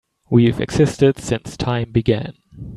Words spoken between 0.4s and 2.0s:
existed since time